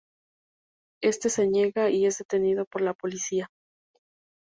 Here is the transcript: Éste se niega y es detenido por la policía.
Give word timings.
Éste 1.03 1.29
se 1.29 1.45
niega 1.45 1.91
y 1.91 2.07
es 2.07 2.17
detenido 2.17 2.65
por 2.65 2.81
la 2.81 2.95
policía. 2.95 3.51